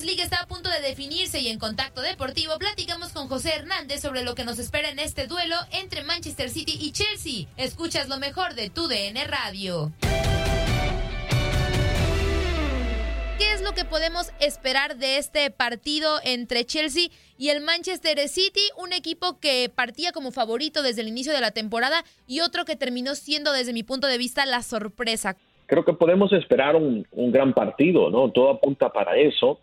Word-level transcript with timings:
Champions 0.00 0.04
League 0.04 0.22
está 0.22 0.42
a 0.42 0.46
punto 0.46 0.70
de 0.70 0.80
definirse 0.80 1.40
y 1.40 1.48
en 1.48 1.58
Contacto 1.58 2.00
Deportivo 2.00 2.58
platicamos 2.58 3.12
con 3.12 3.28
José 3.28 3.54
Hernández 3.56 4.00
sobre 4.00 4.24
lo 4.24 4.34
que 4.34 4.44
nos 4.44 4.58
espera 4.58 4.88
en 4.88 4.98
este 4.98 5.26
duelo 5.26 5.56
entre 5.72 6.04
Manchester 6.04 6.48
City 6.48 6.78
y 6.80 6.92
Chelsea. 6.92 7.48
Escuchas 7.56 8.08
lo 8.08 8.18
mejor 8.18 8.54
de 8.54 8.70
tu 8.70 8.88
DN 8.88 9.22
Radio. 9.26 9.92
¿Qué 13.38 13.52
es 13.52 13.62
lo 13.62 13.72
que 13.72 13.84
podemos 13.84 14.32
esperar 14.40 14.96
de 14.96 15.18
este 15.18 15.50
partido 15.50 16.18
entre 16.24 16.64
Chelsea 16.64 17.08
y 17.36 17.50
el 17.50 17.60
Manchester 17.60 18.26
City? 18.28 18.62
Un 18.78 18.94
equipo 18.94 19.38
que 19.38 19.70
partía 19.74 20.12
como 20.12 20.30
favorito 20.30 20.82
desde 20.82 21.02
el 21.02 21.08
inicio 21.08 21.34
de 21.34 21.42
la 21.42 21.50
temporada 21.50 22.04
y 22.26 22.40
otro 22.40 22.64
que 22.64 22.76
terminó 22.76 23.14
siendo 23.14 23.52
desde 23.52 23.74
mi 23.74 23.82
punto 23.82 24.06
de 24.06 24.18
vista 24.18 24.46
la 24.46 24.62
sorpresa 24.62 25.36
creo 25.70 25.84
que 25.84 25.92
podemos 25.92 26.32
esperar 26.32 26.74
un, 26.74 27.06
gran 27.12 27.52
partido, 27.54 28.10
¿no? 28.10 28.32
Todo 28.32 28.50
apunta 28.50 28.88
para 28.88 29.16
eso, 29.16 29.60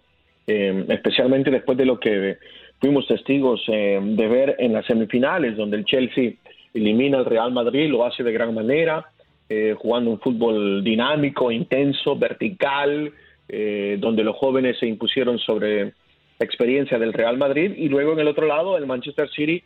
eh, 0.47 0.85
especialmente 0.89 1.51
después 1.51 1.77
de 1.77 1.85
lo 1.85 1.99
que 1.99 2.37
fuimos 2.79 3.05
testigos 3.07 3.61
eh, 3.67 3.99
de 4.01 4.27
ver 4.27 4.55
en 4.59 4.73
las 4.73 4.85
semifinales, 4.85 5.55
donde 5.55 5.77
el 5.77 5.85
Chelsea 5.85 6.31
elimina 6.73 7.19
al 7.19 7.25
Real 7.25 7.51
Madrid, 7.51 7.89
lo 7.89 8.05
hace 8.05 8.23
de 8.23 8.31
gran 8.31 8.53
manera, 8.53 9.05
eh, 9.49 9.75
jugando 9.77 10.11
un 10.11 10.19
fútbol 10.19 10.83
dinámico, 10.83 11.51
intenso, 11.51 12.17
vertical, 12.17 13.11
donde 13.49 14.25
los 14.25 14.35
jóvenes 14.35 14.77
se 14.77 14.87
impusieron 14.87 15.39
sobre 15.39 15.85
la 15.85 16.45
experiencia 16.45 16.99
del 16.99 17.13
Real 17.13 17.37
Madrid, 17.37 17.71
y 17.77 17.87
luego 17.87 18.11
en 18.11 18.19
el 18.19 18.27
otro 18.27 18.45
lado, 18.45 18.77
el 18.77 18.85
Manchester 18.85 19.29
City, 19.29 19.63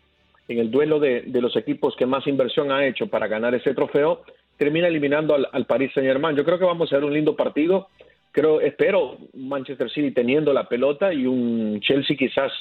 en 0.48 0.60
el 0.60 0.70
duelo 0.70 1.00
de, 1.00 1.22
de 1.22 1.42
los 1.42 1.56
equipos 1.56 1.96
que 1.96 2.06
más 2.06 2.28
inversión 2.28 2.72
ha 2.72 2.86
hecho 2.86 3.08
para 3.08 3.28
ganar 3.28 3.56
ese 3.56 3.74
trofeo, 3.74 4.22
termina 4.58 4.88
eliminando 4.88 5.34
al, 5.34 5.48
al 5.52 5.66
Paris 5.66 5.92
Saint 5.96 6.08
Germain. 6.08 6.36
Yo 6.36 6.46
creo 6.46 6.60
que 6.60 6.66
vamos 6.66 6.94
a 6.94 6.98
ver 6.98 7.06
un 7.06 7.14
lindo 7.14 7.36
partido. 7.36 7.88
Creo, 8.32 8.62
espero 8.62 9.18
Manchester 9.34 9.90
City 9.90 10.12
teniendo 10.12 10.54
la 10.54 10.68
pelota 10.68 11.14
y 11.14 11.26
un 11.26 11.80
Chelsea 11.82 12.16
quizás 12.16 12.52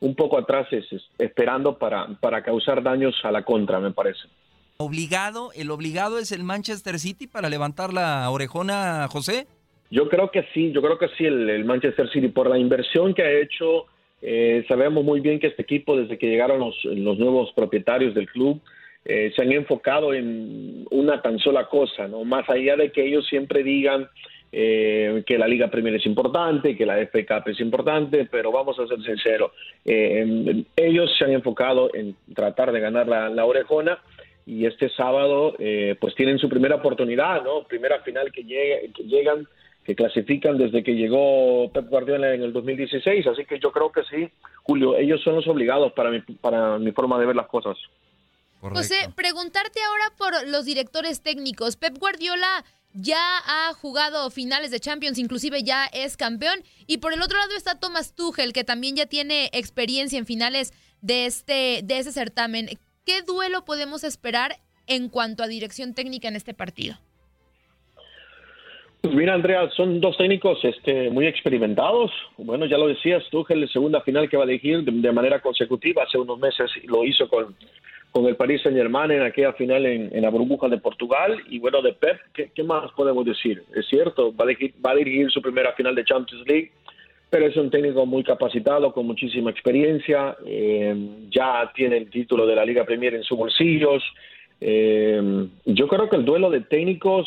un 0.00 0.16
poco 0.16 0.36
atrás 0.36 0.66
esperando 1.18 1.78
para, 1.78 2.08
para 2.20 2.42
causar 2.42 2.82
daños 2.82 3.14
a 3.22 3.30
la 3.30 3.44
contra, 3.44 3.78
me 3.78 3.92
parece. 3.92 4.22
Obligado, 4.78 5.52
el 5.54 5.70
obligado 5.70 6.18
es 6.18 6.32
el 6.32 6.42
Manchester 6.42 6.98
City 6.98 7.28
para 7.28 7.48
levantar 7.48 7.92
la 7.92 8.28
orejona, 8.28 9.06
José. 9.08 9.46
Yo 9.90 10.08
creo 10.08 10.30
que 10.32 10.44
sí, 10.54 10.72
yo 10.72 10.82
creo 10.82 10.98
que 10.98 11.08
sí, 11.16 11.24
el, 11.24 11.64
Manchester 11.64 12.10
City, 12.10 12.28
por 12.28 12.50
la 12.50 12.58
inversión 12.58 13.14
que 13.14 13.22
ha 13.22 13.30
hecho, 13.30 13.86
eh, 14.22 14.64
sabemos 14.66 15.04
muy 15.04 15.20
bien 15.20 15.38
que 15.38 15.48
este 15.48 15.62
equipo, 15.62 15.96
desde 15.96 16.18
que 16.18 16.26
llegaron 16.26 16.58
los, 16.58 16.76
los 16.84 17.18
nuevos 17.18 17.52
propietarios 17.52 18.12
del 18.12 18.26
club, 18.26 18.60
eh, 19.04 19.32
se 19.36 19.42
han 19.42 19.52
enfocado 19.52 20.14
en 20.14 20.86
una 20.90 21.20
tan 21.22 21.38
sola 21.38 21.68
cosa, 21.68 22.08
¿no? 22.08 22.24
Más 22.24 22.48
allá 22.48 22.76
de 22.76 22.90
que 22.90 23.04
ellos 23.04 23.26
siempre 23.28 23.62
digan 23.62 24.08
eh, 24.52 25.22
que 25.26 25.38
la 25.38 25.48
Liga 25.48 25.70
Premier 25.70 25.94
es 25.94 26.06
importante, 26.06 26.76
que 26.76 26.86
la 26.86 26.98
FA 27.06 27.26
Cup 27.26 27.48
es 27.48 27.60
importante, 27.60 28.28
pero 28.30 28.52
vamos 28.52 28.78
a 28.78 28.86
ser 28.86 29.02
sinceros, 29.02 29.52
eh, 29.84 30.64
ellos 30.76 31.10
se 31.18 31.24
han 31.24 31.32
enfocado 31.32 31.90
en 31.94 32.14
tratar 32.34 32.70
de 32.70 32.80
ganar 32.80 33.08
la, 33.08 33.44
orejona 33.44 33.98
y 34.44 34.66
este 34.66 34.88
sábado 34.90 35.54
pues 36.00 36.14
tienen 36.14 36.38
su 36.38 36.48
primera 36.48 36.76
oportunidad, 36.76 37.42
¿no? 37.42 37.62
Primera 37.64 38.00
final 38.00 38.30
que, 38.30 38.44
que 38.44 39.02
llegan, 39.04 39.46
que 39.84 39.94
clasifican 39.94 40.58
desde 40.58 40.82
que 40.82 40.94
llegó 40.94 41.70
Pep 41.72 41.88
Guardiola 41.88 42.34
en 42.34 42.42
el 42.42 42.52
2016, 42.52 43.26
así 43.26 43.44
que 43.44 43.58
yo 43.58 43.72
creo 43.72 43.90
que 43.90 44.02
sí, 44.04 44.28
Julio, 44.64 44.96
ellos 44.96 45.20
son 45.22 45.36
los 45.36 45.48
obligados 45.48 45.92
para 45.92 46.10
mi, 46.10 46.20
para 46.20 46.78
mi 46.78 46.92
forma 46.92 47.18
de 47.18 47.26
ver 47.26 47.36
las 47.36 47.48
cosas. 47.48 47.76
José, 48.70 48.94
preguntarte 49.16 49.80
ahora 49.82 50.04
por 50.16 50.48
los 50.48 50.64
directores 50.64 51.20
técnicos. 51.20 51.76
Pep 51.76 51.98
Guardiola 51.98 52.64
ya 52.94 53.38
ha 53.46 53.72
jugado 53.74 54.30
finales 54.30 54.70
de 54.70 54.80
Champions, 54.80 55.18
inclusive 55.18 55.62
ya 55.62 55.86
es 55.86 56.16
campeón. 56.16 56.60
Y 56.86 56.98
por 56.98 57.12
el 57.12 57.22
otro 57.22 57.38
lado 57.38 57.54
está 57.56 57.78
Thomas 57.78 58.14
Tuchel, 58.14 58.52
que 58.52 58.64
también 58.64 58.96
ya 58.96 59.06
tiene 59.06 59.50
experiencia 59.52 60.18
en 60.18 60.26
finales 60.26 60.72
de 61.00 61.26
este, 61.26 61.80
de 61.84 61.98
ese 61.98 62.12
certamen. 62.12 62.68
¿Qué 63.04 63.22
duelo 63.22 63.64
podemos 63.64 64.04
esperar 64.04 64.56
en 64.86 65.08
cuanto 65.08 65.42
a 65.42 65.48
dirección 65.48 65.94
técnica 65.94 66.28
en 66.28 66.36
este 66.36 66.54
partido? 66.54 66.96
Pues 69.00 69.14
mira, 69.14 69.34
Andrea, 69.34 69.68
son 69.76 70.00
dos 70.00 70.16
técnicos 70.16 70.58
este, 70.62 71.10
muy 71.10 71.26
experimentados. 71.26 72.12
Bueno, 72.36 72.66
ya 72.66 72.78
lo 72.78 72.86
decías, 72.86 73.24
Tuchel, 73.30 73.68
segunda 73.68 74.00
final 74.02 74.30
que 74.30 74.36
va 74.36 74.44
a 74.44 74.46
elegir 74.46 74.84
de 74.84 75.12
manera 75.12 75.40
consecutiva. 75.40 76.04
Hace 76.04 76.18
unos 76.18 76.38
meses 76.38 76.70
lo 76.84 77.04
hizo 77.04 77.28
con, 77.28 77.56
con 78.12 78.26
el 78.26 78.36
Paris 78.36 78.60
Saint 78.62 78.76
Germain 78.76 79.10
en 79.10 79.22
aquella 79.22 79.54
final 79.54 79.86
en, 79.86 80.22
la 80.22 80.28
burbuja 80.28 80.68
de 80.68 80.78
Portugal. 80.78 81.42
Y 81.48 81.58
bueno 81.58 81.80
de 81.80 81.94
Pep 81.94 82.20
¿qué, 82.34 82.62
más 82.62 82.92
podemos 82.92 83.24
decir 83.24 83.64
es 83.74 83.86
cierto 83.88 84.34
va 84.36 84.44
a, 84.44 84.94
dirigir, 84.94 85.30
su 85.30 85.42
primera 85.42 85.72
final 85.72 85.94
de 85.94 86.04
Champions 86.04 86.46
League 86.46 86.70
pero 87.30 87.46
es 87.46 87.56
un 87.56 87.70
técnico 87.70 88.04
muy 88.04 88.22
capacitado 88.22 88.92
con 88.92 89.06
muchísima 89.06 89.50
experiencia 89.50 90.36
eh, 90.46 90.94
ya 91.30 91.72
tiene 91.74 91.96
el 91.96 92.10
título 92.10 92.46
de 92.46 92.54
la 92.54 92.64
Liga 92.66 92.84
Premier 92.84 93.14
en 93.14 93.24
sus 93.24 93.38
bolsillos. 93.38 94.02
Eh, 94.60 95.48
yo 95.64 95.88
creo 95.88 96.08
que 96.08 96.16
el 96.16 96.24
duelo 96.24 96.50
de 96.50 96.60
técnicos 96.60 97.26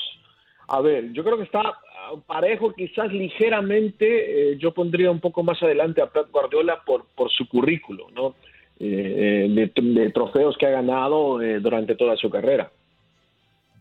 a 0.67 0.81
ver 0.81 1.11
yo 1.11 1.23
creo 1.23 1.37
que 1.37 1.43
está 1.43 1.79
parejo 2.27 2.73
quizás 2.73 3.11
ligeramente 3.11 4.51
eh, 4.51 4.57
yo 4.59 4.71
pondría 4.71 5.09
un 5.09 5.19
poco 5.19 5.41
más 5.41 5.61
adelante 5.63 6.01
a 6.01 6.07
Pep 6.07 6.31
Guardiola 6.31 6.81
por 6.85 7.05
por 7.15 7.31
su 7.31 7.49
currículo 7.49 8.07
no 8.15 8.35
eh, 8.79 9.71
de, 9.73 10.09
trofeos 10.11 10.57
que 10.57 10.67
ha 10.67 10.71
ganado 10.71 11.41
eh, 11.41 11.59
durante 11.59 11.95
toda 11.95 12.15
su 12.17 12.29
carrera. 12.29 12.71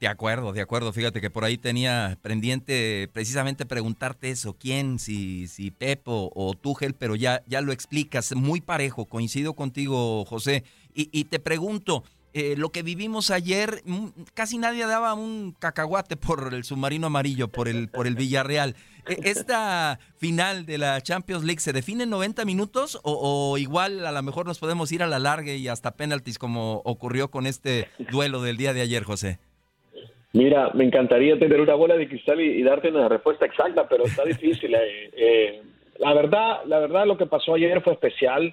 De 0.00 0.08
acuerdo, 0.08 0.52
de 0.52 0.60
acuerdo. 0.60 0.92
Fíjate 0.92 1.20
que 1.20 1.30
por 1.30 1.44
ahí 1.44 1.56
tenía 1.56 2.18
pendiente 2.20 3.08
precisamente 3.12 3.64
preguntarte 3.64 4.30
eso, 4.30 4.54
quién, 4.58 4.98
si, 4.98 5.46
si 5.46 5.70
Pepo 5.70 6.30
o 6.34 6.54
Túgel, 6.54 6.94
pero 6.94 7.16
ya, 7.16 7.42
ya 7.46 7.60
lo 7.60 7.72
explicas, 7.72 8.34
muy 8.34 8.60
parejo, 8.60 9.06
coincido 9.06 9.54
contigo, 9.54 10.24
José. 10.24 10.64
Y, 10.94 11.08
y 11.12 11.24
te 11.24 11.38
pregunto, 11.38 12.04
eh, 12.36 12.56
lo 12.58 12.70
que 12.70 12.82
vimos 12.82 13.30
ayer, 13.30 13.80
mm, 13.84 14.08
casi 14.34 14.58
nadie 14.58 14.84
daba 14.86 15.14
un 15.14 15.54
cacahuate 15.56 16.16
por 16.16 16.52
el 16.52 16.64
submarino 16.64 17.06
amarillo, 17.06 17.46
por 17.46 17.68
el, 17.68 17.88
por 17.88 18.08
el 18.08 18.16
Villarreal. 18.16 18.74
E, 19.08 19.30
¿Esta 19.30 20.00
final 20.16 20.66
de 20.66 20.78
la 20.78 21.00
Champions 21.00 21.44
League 21.44 21.60
se 21.60 21.72
define 21.72 22.02
en 22.02 22.10
90 22.10 22.44
minutos 22.44 22.98
o, 23.04 23.56
igual 23.56 24.04
a 24.04 24.10
lo 24.10 24.20
mejor 24.24 24.46
nos 24.46 24.58
podemos 24.58 24.90
ir 24.90 25.04
a 25.04 25.06
la 25.06 25.20
larga 25.20 25.52
y 25.52 25.68
hasta 25.68 25.92
penaltis 25.92 26.36
como 26.36 26.82
ocurrió 26.84 27.30
con 27.30 27.46
este 27.46 27.86
duelo 28.10 28.42
del 28.42 28.56
día 28.56 28.72
de 28.72 28.80
ayer, 28.80 29.04
José? 29.04 29.38
Mira, 30.32 30.70
me 30.74 30.82
encantaría 30.82 31.38
tener 31.38 31.60
una 31.60 31.74
bola 31.76 31.96
de 31.96 32.08
cristal 32.08 32.40
y, 32.40 32.60
darte 32.64 32.88
una 32.88 33.08
respuesta 33.08 33.46
exacta, 33.46 33.88
pero 33.88 34.06
está 34.06 34.24
difícil. 34.24 34.74
Eh, 34.74 35.10
eh, 35.16 35.62
la 36.00 36.12
verdad, 36.14 36.64
la 36.66 36.80
verdad, 36.80 37.06
lo 37.06 37.16
que 37.16 37.26
pasó 37.26 37.54
ayer 37.54 37.80
fue 37.80 37.92
especial. 37.92 38.52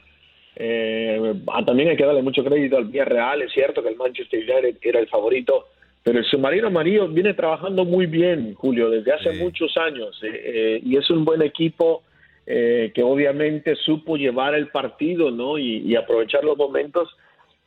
Eh, 0.56 1.34
ah, 1.48 1.64
también 1.66 1.90
hay 1.90 1.98
que 1.98 2.06
darle 2.06 2.22
mucho 2.22 2.44
crédito 2.44 2.78
al 2.78 2.86
Villarreal. 2.86 3.42
Es 3.42 3.54
cierto 3.54 3.82
que 3.82 3.90
el 3.90 3.96
Manchester 3.96 4.40
United 4.40 4.78
era 4.82 5.00
el 5.00 5.08
favorito, 5.08 5.68
pero 6.04 6.20
el 6.20 6.26
submarino 6.26 6.68
amarillo 6.68 7.08
viene 7.08 7.34
trabajando 7.34 7.86
muy 7.86 8.06
bien, 8.06 8.54
Julio, 8.56 8.90
desde 8.90 9.14
hace 9.14 9.32
muchos 9.34 9.76
años. 9.78 10.20
y 10.24 10.98
es 10.98 11.10
un 11.10 11.26
buen 11.26 11.42
equipo 11.42 12.04
que 12.46 13.04
obviamente 13.04 13.76
supo 13.76 14.18
llevar 14.18 14.56
el 14.56 14.70
partido, 14.70 15.32
¿no? 15.32 15.58
y 15.58 15.96
aprovechar 15.96 16.44
los 16.44 16.58
momentos 16.58 17.10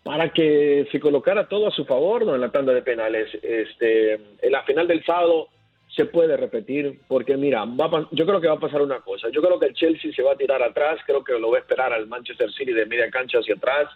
para 0.04 0.28
que 0.28 0.86
se 0.92 1.00
colocara 1.00 1.48
todo 1.48 1.66
a 1.66 1.72
su 1.72 1.84
favor 1.86 2.24
¿no? 2.24 2.34
en 2.34 2.40
la 2.42 2.52
tanda 2.52 2.72
de 2.72 2.82
penales. 2.82 3.28
Este, 3.42 4.12
en 4.14 4.52
la 4.52 4.62
final 4.62 4.86
del 4.86 5.02
sábado 5.04 5.48
se 5.94 6.06
puede 6.06 6.36
repetir, 6.36 7.00
porque 7.06 7.36
mira, 7.36 7.64
yo 8.10 8.26
creo 8.26 8.40
que 8.40 8.48
va 8.48 8.54
a 8.54 8.60
pasar 8.60 8.82
una 8.82 9.00
cosa. 9.00 9.28
Yo 9.30 9.40
creo 9.40 9.58
que 9.58 9.66
el 9.66 9.74
Chelsea 9.74 10.12
se 10.12 10.22
va 10.22 10.32
a 10.32 10.36
tirar 10.36 10.62
atrás, 10.62 10.98
creo 11.06 11.22
que 11.22 11.38
lo 11.38 11.50
va 11.50 11.58
a 11.58 11.60
esperar 11.60 11.92
al 11.92 12.06
Manchester 12.08 12.50
City 12.52 12.72
de 12.72 12.86
media 12.86 13.10
cancha 13.10 13.38
hacia 13.38 13.54
atrás. 13.54 13.88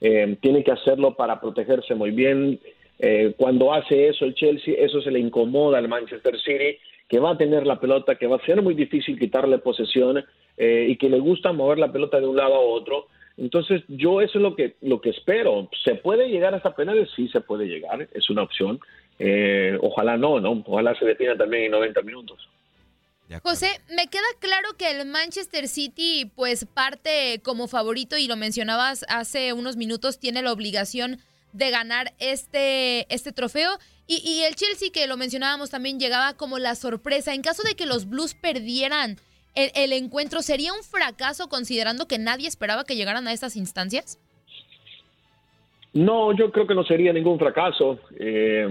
Eh, 0.00 0.36
tiene 0.40 0.62
que 0.62 0.72
hacerlo 0.72 1.14
para 1.14 1.40
protegerse 1.40 1.94
muy 1.94 2.10
bien. 2.10 2.60
Eh, 2.98 3.34
cuando 3.36 3.72
hace 3.72 4.08
eso 4.08 4.24
el 4.24 4.34
Chelsea, 4.34 4.74
eso 4.78 5.00
se 5.00 5.10
le 5.10 5.18
incomoda 5.18 5.78
al 5.78 5.88
Manchester 5.88 6.38
City, 6.40 6.78
que 7.08 7.18
va 7.18 7.30
a 7.30 7.38
tener 7.38 7.66
la 7.66 7.80
pelota, 7.80 8.16
que 8.16 8.26
va 8.26 8.36
a 8.36 8.46
ser 8.46 8.60
muy 8.60 8.74
difícil 8.74 9.18
quitarle 9.18 9.58
posesión 9.58 10.24
eh, 10.56 10.86
y 10.88 10.96
que 10.96 11.08
le 11.08 11.20
gusta 11.20 11.52
mover 11.52 11.78
la 11.78 11.92
pelota 11.92 12.20
de 12.20 12.26
un 12.26 12.36
lado 12.36 12.54
a 12.54 12.60
otro. 12.60 13.06
Entonces, 13.38 13.82
yo 13.88 14.22
eso 14.22 14.38
es 14.38 14.42
lo 14.42 14.56
que, 14.56 14.76
lo 14.80 15.00
que 15.00 15.10
espero. 15.10 15.68
¿Se 15.84 15.94
puede 15.94 16.28
llegar 16.28 16.54
hasta 16.54 16.74
penales? 16.74 17.10
Sí, 17.14 17.28
se 17.28 17.40
puede 17.40 17.66
llegar, 17.66 18.08
es 18.12 18.30
una 18.30 18.42
opción. 18.42 18.80
Eh, 19.18 19.78
ojalá 19.80 20.16
no, 20.16 20.40
¿no? 20.40 20.62
Ojalá 20.66 20.98
se 20.98 21.04
defina 21.04 21.36
también 21.36 21.64
en 21.64 21.70
90 21.72 22.02
minutos. 22.02 22.48
José, 23.42 23.68
me 23.88 24.06
queda 24.06 24.22
claro 24.38 24.68
que 24.78 24.90
el 24.90 25.04
Manchester 25.06 25.66
City, 25.66 26.30
pues 26.36 26.64
parte 26.64 27.40
como 27.42 27.66
favorito, 27.66 28.16
y 28.16 28.28
lo 28.28 28.36
mencionabas 28.36 29.04
hace 29.08 29.52
unos 29.52 29.76
minutos, 29.76 30.20
tiene 30.20 30.42
la 30.42 30.52
obligación 30.52 31.18
de 31.52 31.70
ganar 31.70 32.12
este, 32.20 33.12
este 33.12 33.32
trofeo. 33.32 33.78
Y, 34.06 34.22
y 34.24 34.44
el 34.44 34.54
Chelsea, 34.54 34.90
que 34.92 35.08
lo 35.08 35.16
mencionábamos 35.16 35.70
también, 35.70 35.98
llegaba 35.98 36.34
como 36.34 36.58
la 36.60 36.76
sorpresa. 36.76 37.34
En 37.34 37.42
caso 37.42 37.64
de 37.64 37.74
que 37.74 37.86
los 37.86 38.08
Blues 38.08 38.34
perdieran 38.34 39.16
el, 39.56 39.92
encuentro 39.94 40.42
sería 40.42 40.72
un 40.74 40.82
fracaso 40.82 41.48
considerando 41.48 42.06
que 42.06 42.18
nadie 42.18 42.46
esperaba 42.46 42.84
que 42.84 42.94
llegaran 42.94 43.26
a 43.26 43.32
estas 43.32 43.56
instancias? 43.56 44.18
No, 45.96 46.36
yo 46.36 46.52
creo 46.52 46.66
que 46.66 46.74
no 46.74 46.84
sería 46.84 47.10
ningún 47.10 47.38
fracaso. 47.38 47.98
Eh, 48.18 48.68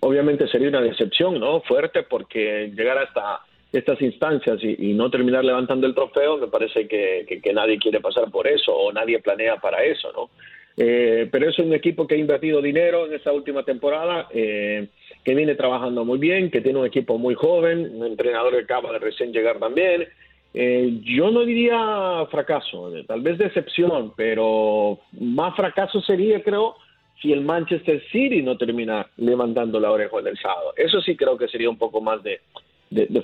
obviamente 0.00 0.48
sería 0.48 0.68
una 0.68 0.80
decepción, 0.80 1.38
¿no? 1.38 1.60
Fuerte 1.60 2.02
porque 2.02 2.72
llegar 2.74 2.96
hasta 2.96 3.40
estas 3.70 4.00
instancias 4.00 4.58
y, 4.62 4.94
no 4.94 5.10
terminar 5.10 5.44
levantando 5.44 5.86
el 5.86 5.94
trofeo, 5.94 6.38
me 6.38 6.46
parece 6.46 6.88
que, 6.88 7.52
nadie 7.52 7.78
quiere 7.78 8.00
pasar 8.00 8.30
por 8.30 8.48
eso 8.48 8.74
o 8.74 8.90
nadie 8.90 9.18
planea 9.18 9.56
para 9.56 9.84
eso, 9.84 10.10
¿no? 10.12 10.30
Eh, 10.78 11.28
pero 11.30 11.50
es 11.50 11.58
un 11.58 11.74
equipo 11.74 12.06
que 12.06 12.14
ha 12.14 12.18
invertido 12.18 12.62
dinero 12.62 13.04
en 13.04 13.12
esta 13.12 13.32
última 13.32 13.62
temporada, 13.64 14.28
eh, 14.32 14.88
que 15.22 15.34
viene 15.34 15.54
trabajando 15.54 16.06
muy 16.06 16.18
bien, 16.18 16.50
que 16.50 16.62
tiene 16.62 16.78
un 16.78 16.86
equipo 16.86 17.18
muy 17.18 17.34
joven, 17.34 17.96
un 17.96 18.06
entrenador 18.06 18.56
que 18.56 18.62
acaba 18.62 18.92
de 18.92 18.98
recién 18.98 19.30
llegar 19.30 19.58
también, 19.58 20.08
eh, 20.54 21.00
yo 21.02 21.30
no 21.30 21.44
diría 21.44 22.26
fracaso, 22.30 22.92
tal 23.06 23.22
vez 23.22 23.38
decepción, 23.38 24.12
pero 24.16 24.98
más 25.12 25.56
fracaso 25.56 26.00
sería, 26.02 26.42
creo, 26.42 26.76
si 27.20 27.32
el 27.32 27.40
Manchester 27.40 28.02
City 28.10 28.42
no 28.42 28.58
termina 28.58 29.08
levantando 29.16 29.80
la 29.80 29.90
oreja 29.90 30.20
del 30.20 30.36
sábado. 30.36 30.74
Eso 30.76 31.00
sí 31.00 31.16
creo 31.16 31.38
que 31.38 31.48
sería 31.48 31.70
un 31.70 31.78
poco 31.78 32.00
más 32.00 32.20
de, 32.22 32.40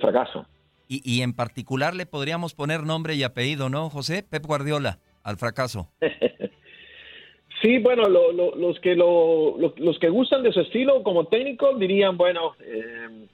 fracaso. 0.00 0.46
Y, 0.90 1.20
en 1.20 1.34
particular 1.34 1.94
le 1.94 2.06
podríamos 2.06 2.54
poner 2.54 2.84
nombre 2.84 3.14
y 3.14 3.22
apellido, 3.22 3.68
¿no, 3.68 3.90
José? 3.90 4.22
Pep 4.22 4.46
Guardiola, 4.46 4.98
al 5.22 5.36
fracaso. 5.36 5.90
sí, 7.60 7.78
bueno, 7.78 8.08
los, 8.08 8.80
que 8.80 8.94
los 8.94 9.98
que 9.98 10.08
gustan 10.08 10.42
de 10.42 10.52
su 10.52 10.60
estilo 10.60 11.02
como 11.02 11.26
técnico 11.26 11.76
dirían, 11.76 12.16
bueno, 12.16 12.54
eh, 12.60 13.26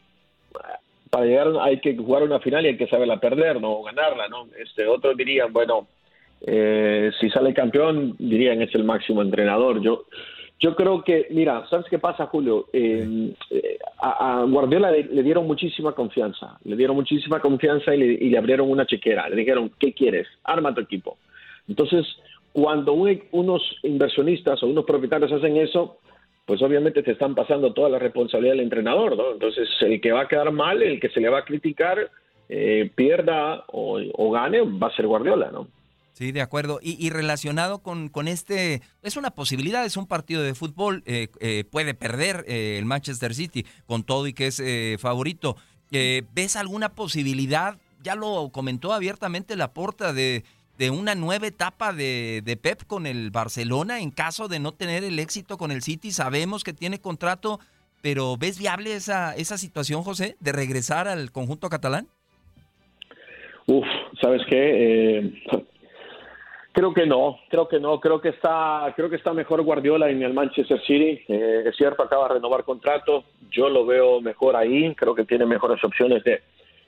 para 1.14 1.26
llegar 1.26 1.52
hay 1.60 1.78
que 1.78 1.96
jugar 1.96 2.24
una 2.24 2.40
final 2.40 2.64
y 2.64 2.70
hay 2.70 2.76
que 2.76 2.88
saberla 2.88 3.20
perder, 3.20 3.60
no 3.60 3.84
ganarla, 3.84 4.26
¿no? 4.26 4.48
Este, 4.58 4.84
otros 4.88 5.16
dirían, 5.16 5.52
bueno, 5.52 5.86
eh, 6.44 7.12
si 7.20 7.30
sale 7.30 7.54
campeón, 7.54 8.16
dirían 8.18 8.60
es 8.62 8.74
el 8.74 8.82
máximo 8.82 9.22
entrenador. 9.22 9.80
Yo, 9.80 10.06
yo 10.58 10.74
creo 10.74 11.04
que, 11.04 11.28
mira, 11.30 11.64
¿sabes 11.70 11.86
qué 11.88 12.00
pasa, 12.00 12.26
Julio? 12.26 12.66
Eh, 12.72 13.32
a, 14.00 14.44
Guardiola 14.48 14.90
le, 14.90 15.22
dieron 15.22 15.46
muchísima 15.46 15.92
confianza, 15.92 16.58
le 16.64 16.74
dieron 16.74 16.96
muchísima 16.96 17.38
confianza 17.38 17.94
y 17.94 17.98
le, 17.98 18.06
y 18.06 18.30
le, 18.30 18.38
abrieron 18.38 18.68
una 18.68 18.84
chequera. 18.84 19.28
Le 19.28 19.36
dijeron, 19.36 19.70
¿qué 19.78 19.92
quieres? 19.92 20.26
Arma 20.42 20.74
tu 20.74 20.80
equipo. 20.80 21.16
Entonces, 21.68 22.04
cuando 22.50 22.92
unos 22.92 23.62
inversionistas 23.84 24.60
o 24.64 24.66
unos 24.66 24.84
propietarios 24.84 25.30
hacen 25.30 25.58
eso, 25.58 25.98
pues 26.46 26.60
obviamente 26.62 27.02
te 27.02 27.12
están 27.12 27.34
pasando 27.34 27.72
toda 27.72 27.88
la 27.88 27.98
responsabilidad 27.98 28.54
del 28.54 28.64
entrenador, 28.64 29.16
¿no? 29.16 29.32
Entonces, 29.32 29.68
el 29.80 30.00
que 30.00 30.12
va 30.12 30.22
a 30.22 30.28
quedar 30.28 30.52
mal, 30.52 30.82
el 30.82 31.00
que 31.00 31.08
se 31.08 31.20
le 31.20 31.30
va 31.30 31.38
a 31.38 31.44
criticar, 31.44 32.10
eh, 32.48 32.90
pierda 32.94 33.64
o, 33.68 34.30
gane, 34.30 34.60
va 34.60 34.88
a 34.88 34.96
ser 34.96 35.06
Guardiola, 35.06 35.50
¿no? 35.50 35.68
Sí, 36.12 36.30
de 36.30 36.42
acuerdo. 36.42 36.78
Y, 36.80 37.10
relacionado 37.10 37.80
con, 37.82 38.08
con, 38.08 38.28
este, 38.28 38.82
es 39.02 39.16
una 39.16 39.32
posibilidad, 39.32 39.84
es 39.84 39.96
un 39.96 40.06
partido 40.06 40.42
de 40.42 40.54
fútbol, 40.54 41.02
eh, 41.06 41.26
eh, 41.40 41.64
puede 41.68 41.94
perder 41.94 42.44
el 42.46 42.84
Manchester 42.84 43.34
City 43.34 43.66
con 43.86 44.04
todo 44.04 44.28
y 44.28 44.32
que 44.32 44.46
es 44.46 44.62
favorito. 45.00 45.56
¿Ves 45.90 46.56
alguna 46.56 46.90
posibilidad? 46.90 47.78
Ya 48.02 48.14
lo 48.14 48.50
comentó 48.52 48.92
abiertamente 48.92 49.56
la 49.56 49.72
porta 49.72 50.12
de 50.12 50.44
de 50.78 50.90
una 50.90 51.14
nueva 51.14 51.46
etapa 51.46 51.92
de, 51.92 52.42
de, 52.44 52.56
Pep 52.56 52.82
con 52.86 53.06
el 53.06 53.30
Barcelona 53.30 54.00
en 54.00 54.10
caso 54.10 54.48
de 54.48 54.58
no 54.58 54.72
tener 54.72 55.04
el 55.04 55.18
éxito 55.18 55.56
con 55.56 55.70
el 55.70 55.82
City. 55.82 56.10
Sabemos 56.10 56.64
que 56.64 56.72
tiene 56.72 57.00
contrato, 57.00 57.60
pero 58.02 58.36
¿ves 58.36 58.58
viable 58.58 58.94
esa, 58.94 59.34
esa 59.36 59.56
situación, 59.56 60.02
José, 60.02 60.36
de 60.40 60.52
regresar 60.52 61.08
al 61.08 61.30
conjunto 61.30 61.68
catalán? 61.68 62.06
Uf, 63.66 63.86
¿sabes 64.20 64.42
qué? 64.48 64.56
Eh, 65.18 65.42
creo 66.72 66.92
que 66.92 67.06
no, 67.06 67.38
creo 67.48 67.68
que 67.68 67.78
no, 67.78 68.00
creo 68.00 68.20
que 68.20 68.30
está, 68.30 68.92
creo 68.96 69.08
que 69.08 69.16
está 69.16 69.32
mejor 69.32 69.62
Guardiola 69.62 70.10
en 70.10 70.22
el 70.22 70.34
Manchester 70.34 70.80
City. 70.82 71.22
Eh, 71.28 71.62
es 71.64 71.76
cierto, 71.76 72.02
acaba 72.02 72.28
de 72.28 72.34
renovar 72.34 72.64
contrato, 72.64 73.24
yo 73.50 73.68
lo 73.68 73.86
veo 73.86 74.20
mejor 74.20 74.56
ahí, 74.56 74.94
creo 74.96 75.14
que 75.14 75.24
tiene 75.24 75.46
mejores 75.46 75.82
opciones 75.82 76.22
de, 76.24 76.42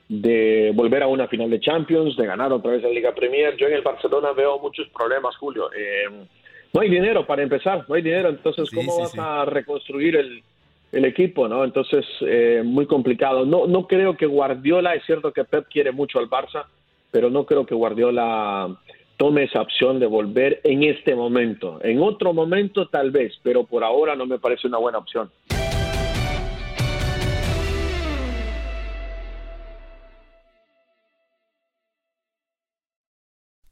de 0.09 0.71
volver 0.73 1.03
a 1.03 1.07
una 1.07 1.27
final 1.27 1.49
de 1.49 1.59
Champions, 1.59 2.15
de 2.15 2.25
ganar 2.25 2.53
otra 2.53 2.71
vez 2.71 2.83
la 2.83 2.89
Liga 2.89 3.13
Premier. 3.13 3.55
Yo 3.57 3.67
en 3.67 3.73
el 3.73 3.81
Barcelona 3.81 4.31
veo 4.31 4.59
muchos 4.59 4.87
problemas, 4.89 5.35
Julio. 5.35 5.69
Eh, 5.73 6.25
no 6.73 6.81
hay 6.81 6.89
dinero 6.89 7.25
para 7.25 7.43
empezar, 7.43 7.85
no 7.87 7.95
hay 7.95 8.01
dinero, 8.01 8.29
entonces 8.29 8.69
¿cómo 8.71 8.99
vas 8.99 9.17
a 9.17 9.45
reconstruir 9.45 10.15
el, 10.15 11.05
equipo? 11.05 11.47
no 11.47 11.63
Entonces, 11.63 12.05
eh, 12.21 12.61
muy 12.63 12.85
complicado. 12.85 13.45
No, 13.45 13.67
no 13.67 13.87
creo 13.87 14.15
que 14.15 14.25
Guardiola, 14.25 14.95
es 14.95 15.05
cierto 15.05 15.31
que 15.33 15.43
Pep 15.43 15.67
quiere 15.69 15.91
mucho 15.91 16.19
al 16.19 16.29
Barça, 16.29 16.65
pero 17.11 17.29
no 17.29 17.45
creo 17.45 17.65
que 17.65 17.75
Guardiola 17.75 18.77
tome 19.17 19.43
esa 19.43 19.61
opción 19.61 19.99
de 19.99 20.05
volver 20.05 20.61
en 20.63 20.83
este 20.83 21.15
momento. 21.15 21.79
En 21.83 22.01
otro 22.01 22.33
momento 22.33 22.87
tal 22.87 23.11
vez, 23.11 23.33
pero 23.43 23.63
por 23.65 23.83
ahora 23.83 24.15
no 24.15 24.25
me 24.25 24.39
parece 24.39 24.67
una 24.67 24.77
buena 24.77 24.99
opción. 24.99 25.29